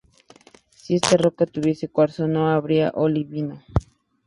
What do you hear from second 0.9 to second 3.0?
esta roca tuviese cuarzo, no habría